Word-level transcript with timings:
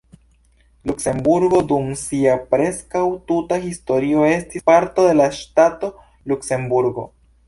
Luksemburgo 0.91 1.57
dum 1.71 1.91
sia 2.03 2.31
preskaŭ 2.53 3.03
tuta 3.31 3.59
historio 3.65 4.23
estis 4.31 4.65
parto 4.71 5.05
de 5.09 5.13
la 5.21 5.29
ŝtato 5.41 5.91
Luksemburgo. 6.33 7.05